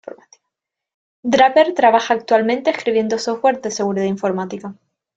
[1.21, 4.73] Draper trabaja actualmente escribiendo software de seguridad informática.